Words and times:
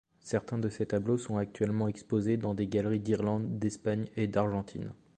Certains 0.23 0.57
de 0.57 0.67
ses 0.67 0.87
tableaux 0.87 1.19
sont 1.19 1.37
actuellement 1.37 1.87
exposés 1.87 2.35
dans 2.35 2.55
des 2.55 2.65
galeries 2.65 2.99
d’Irlande, 3.01 3.59
d’Espagne 3.59 4.07
et 4.15 4.25
d’Argentine. 4.27 4.93